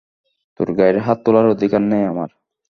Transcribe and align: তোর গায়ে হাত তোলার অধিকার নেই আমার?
তোর 0.59 0.69
গায়ে 0.77 0.99
হাত 0.99 1.17
তোলার 1.25 1.45
অধিকার 1.47 1.81
নেই 1.91 2.03
আমার? 2.11 2.29